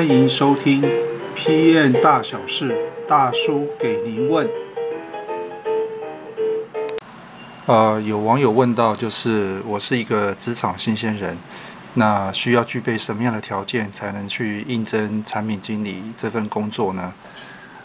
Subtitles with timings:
[0.00, 0.80] 欢迎收听
[1.36, 2.72] 《PM 大小事》，
[3.06, 4.48] 大叔给您问。
[7.66, 11.36] 呃，有网友问到，就是我是一个职场新鲜人，
[11.92, 17.12] 那需要具备什么样的条件才能去应征产品经理这份工作呢？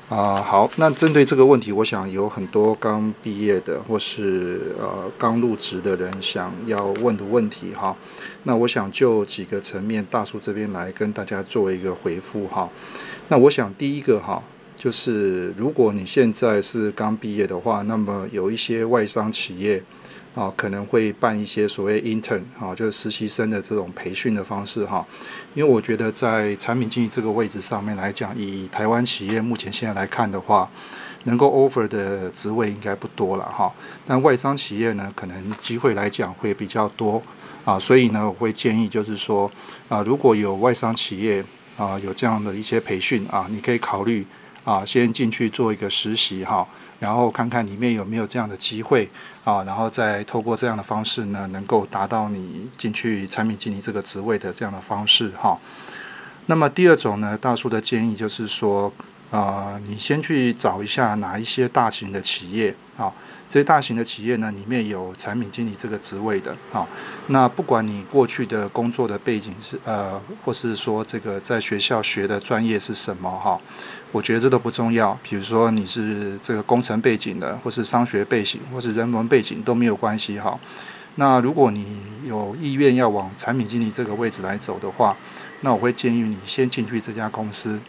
[0.08, 7.96] 啊、好，那针对这个问题，我想有很多刚毕业的或是呃刚入职的人想要问的问题哈。
[8.44, 12.70] 那我想就几个层面，大叔这边来跟大家做一个回复哈。
[13.30, 14.44] 那我想第一个哈，
[14.76, 19.84] 就是如果你现在是刚毕业的话，那么有一些外商企业。
[20.36, 25.06] 啊，可能会办一些所谓 intern 啊，就是实习生的这种培训的方式哈。
[25.54, 30.70] 因为我觉得在产品经理这个位置上面来讲，以台湾企业目前现在来看的话，
[31.24, 33.74] 能够 offer 的职位应该不多了哈。
[34.06, 37.24] 但外商企业呢，可能机会来讲会比较多
[37.64, 37.80] 啊。
[37.80, 39.50] 所以呢，我会建议就是说
[39.88, 41.42] 啊，如果有外商企业
[41.78, 44.28] 啊有这样的一些培训啊，你可以考虑。
[44.66, 46.68] 啊，先进去做一个实习哈，
[47.00, 49.10] 然后看看里面有没有这样的机会
[49.46, 55.58] 啊，然后再透过这样的方式呢，能够达到你进去产品经理这个职位的这样的方式哈。
[56.48, 58.92] 那么第二种呢，大叔的建议就是说。
[59.32, 63.12] 啊、呃，你先去找一下哪一些大型的企业啊，
[63.50, 66.88] 这些大型的企业呢，里面有产品经理这个职位的啊。
[67.28, 73.60] 那不管你过去的工作的背景是呃，或是说这个在学校学的专业是什么哈，
[74.12, 75.18] 我觉得这都不重要。
[75.24, 80.58] 比如说你是这个工程背景的，或是商学背景，或是人文背景都没有关系哈。
[81.16, 85.18] 那如果你有意愿要往产品经理这个位置来走的话，
[85.62, 87.80] 那我会建议你先进去这家公司。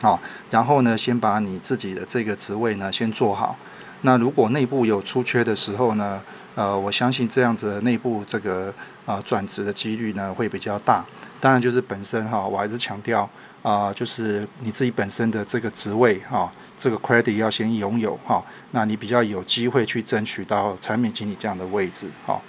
[0.00, 3.56] 好，然后呢，先把你自己的这个职位呢先做好。
[4.02, 6.22] 那如果内部有出缺的时候呢，
[6.54, 8.72] 呃，我相信这样子的内部这个
[9.04, 11.04] 啊转职的几率呢会比较大。
[11.40, 13.28] 当然就是本身哈，我还是强调
[13.60, 22.40] 啊，就是你自己本身的这个职位哈，这个 credit 要先拥有哈，那你比较有机会去争取到产品经理这样的位置哈。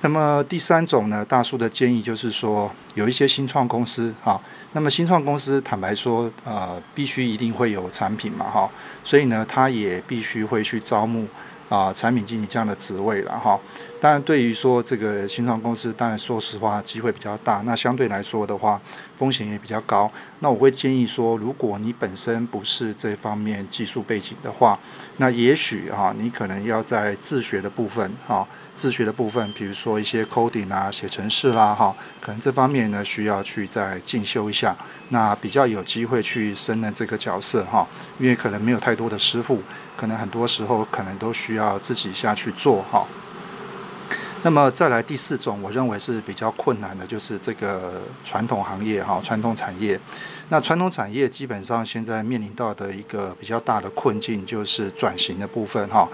[0.00, 4.40] 那么第三种呢，大叔的建议就是说，有一些新创公司哈，
[4.72, 8.70] 那么新创公司坦白说，呃，必须一定会有产品嘛哈，
[9.02, 11.26] 所以呢，他也必须会去招募。
[11.68, 13.58] 啊，产品经理这样的职位了哈。
[14.06, 17.60] 当然，对于说这个新创公司，当然说实话，机会比较大。
[17.66, 18.80] 那相对来说的话，
[19.16, 20.08] 风险也比较高。
[20.38, 24.78] 那我会建议说，如果你本身不是这方面技术背景的话，
[25.16, 28.46] 那也许哈，你可能要在自学的部分哈，
[28.76, 34.76] 自学的部分，比如说一些 coding 啊，写程式啦哈，可能这方面呢需要去再进修一下。
[35.08, 37.84] 那比较有机会去胜任这个角色哈，
[38.20, 39.60] 因为可能没有太多的师傅。
[39.96, 43.04] 可能很多时候可能都需要自己下去做哈。
[44.46, 49.98] 那么再来第四种，我认为是比较困难的，就是这个传统行业哈，传统产业。
[50.50, 56.08] 那传统产业基本上现在面临到的一个比较大的困境，就是转型的部分哈。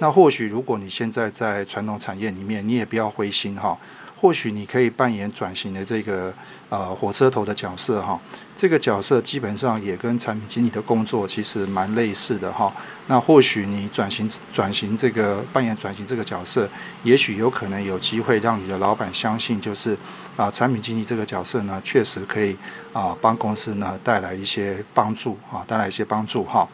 [0.00, 3.74] 那或许如果你现在在传统产业里面，你也不要灰心哈。
[4.20, 6.34] 或许你可以扮演转型的这个
[6.68, 8.18] 呃火车头的角色哈，
[8.56, 12.72] 这个角色基本上也跟产品经理的工作其实蛮类似的哈。
[13.06, 16.68] 那或许你转型转型这个扮演转型这个角色，
[17.04, 19.96] 也许有可能有机会让你的老板相信，就是
[20.36, 22.56] 啊产品经理这个角色呢，确实可以
[22.92, 26.68] 啊帮公司呢带来一些帮助啊，带来一些帮助哈。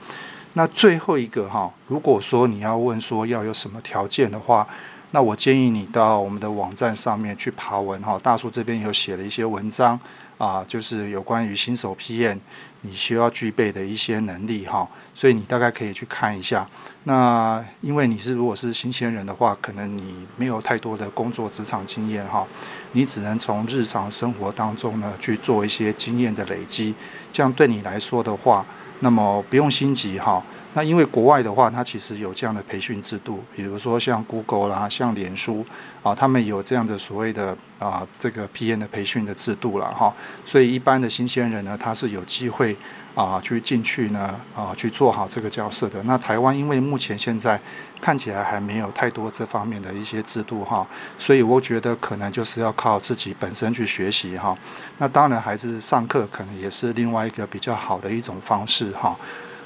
[0.54, 4.66] 那最后一个哈，如果说你要问说要有什么条件的话。
[5.14, 9.98] 那我建议你到我们的网站上面去爬文哈，大叔这边有写了一些文章
[10.38, 12.36] 啊，就是有关于新手 PM
[12.80, 16.68] 你需要具备的一些能力哈，所以你大概可以去看一下。
[17.04, 22.44] 那因为你是如果是新鲜人的话，可能你没有太多的工作职场经验哈，
[22.90, 26.92] 你只能从日常生活当中呢去做一些经验的累积，
[27.30, 28.66] 这样对你来说的话。
[29.00, 30.42] 那么不用心急哈，
[30.74, 35.64] 那因为国外的话，它其实有这样的培训制度，比如说像 Google 啦、像脸书
[36.02, 40.12] 啊，他们有这样的所谓的啊这个 PM 的培训的制度了哈，
[40.44, 42.76] 所以一般的新鲜人呢，他是有机会
[43.14, 46.02] 啊去进去呢啊去做好这个角色的。
[46.02, 47.60] 那台湾因为目前现在
[48.00, 50.84] 看起来还没有太多这方面的一些制度哈，
[51.16, 54.56] 所以我觉得可能就是要靠自己本身去学习哈。
[54.98, 58.90] 那当然，孩子上课可能也是另外一个比较好的一种方式。
[58.90, 59.16] 哈，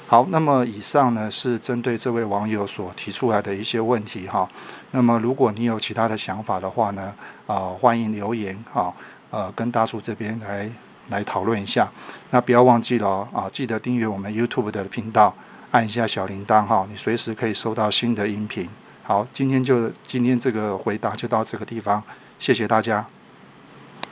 [0.09, 4.49] 好，那么以上呢是针对这位网友所提出来的一些问题哈。
[4.89, 7.13] 那么如果你有其他的想法的话呢，
[7.45, 8.91] 啊、呃，欢迎留言哈，
[9.29, 10.67] 呃，跟大叔这边来
[11.09, 11.87] 来讨论一下。
[12.31, 15.31] 那不要忘记了啊，记得订阅我们 YouTube 的频道，
[15.69, 18.67] 按一下小铃铛哈，你随时可以收到新的音频。
[19.03, 22.01] 好，今天就今天这个回答就到这个地方，
[22.39, 23.05] 谢谢大家。